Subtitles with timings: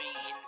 [0.00, 0.40] green.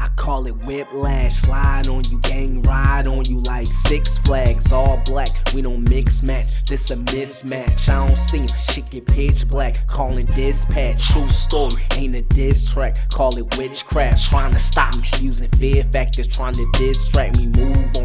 [0.00, 5.02] I Call it whiplash, slide on you, gang ride on you like six flags, all
[5.04, 5.28] black.
[5.52, 7.88] We don't mix match, this a mismatch.
[7.88, 11.08] I don't see him, shit get pitch black, calling dispatch.
[11.08, 14.24] True story, ain't a diss track, call it witchcraft.
[14.30, 18.01] Trying to stop me, using fear factors, trying to distract me, move on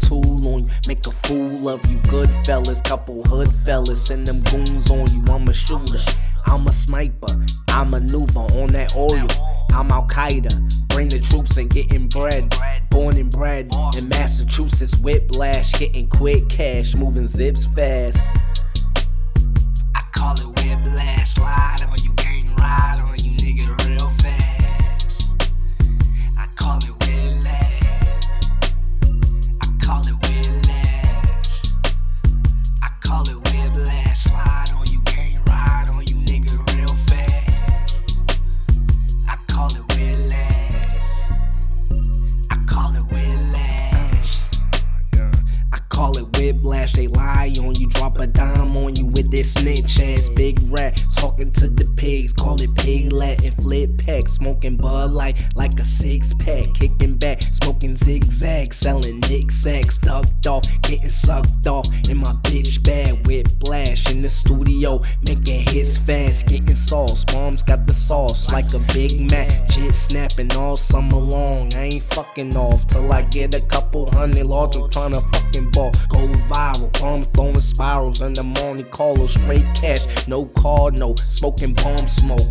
[0.00, 0.70] tool on you.
[0.86, 1.98] Make a fool of you.
[2.08, 4.06] Good fellas, couple hood fellas.
[4.06, 5.22] Send them goons on you.
[5.32, 6.00] I'm a shooter.
[6.46, 7.46] I'm a sniper.
[7.68, 9.28] I maneuver on that oil.
[9.72, 10.88] I'm Al Qaeda.
[10.88, 12.54] Bring the troops and getting bread.
[12.90, 15.72] Born and bred in Massachusetts, whiplash.
[15.74, 18.32] Getting quick cash, moving zips fast.
[19.94, 21.34] I call it whiplash.
[21.34, 22.09] Slide on you,
[46.00, 46.94] call it whiplash.
[46.94, 51.02] They lie on you, drop a dime on you with this snitch ass big rat.
[51.14, 53.12] Talking to the pigs, call it pig
[53.70, 54.26] Flip pack.
[54.26, 56.74] Smoking Bud Light like a six pack.
[56.74, 59.96] Kicking back, smoking zigzag, selling Nick sacks.
[59.96, 63.24] Ducked off, getting sucked off in my bitch bag.
[63.28, 67.24] Whiplash in the studio, making hits fast, getting sauce.
[67.32, 69.48] Mom's got the sauce like a Big Mac.
[69.70, 71.72] shit snapping all summer long.
[71.74, 74.74] I ain't fucking off till I get a couple hundred large.
[74.74, 75.92] I'm trying to fucking ball.
[76.08, 77.02] Go viral.
[77.04, 78.86] Arm throwing spirals in the morning.
[78.86, 80.26] Call straight cash.
[80.26, 82.48] No call, no smoking bomb smoke.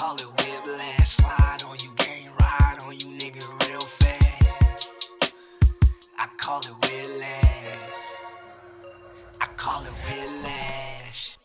[0.00, 1.16] Call it whiplash.
[1.16, 5.34] Slide on you, gang, ride on you, nigga, real fast.
[6.18, 7.90] I call it whiplash.
[9.42, 11.36] I call it whiplash.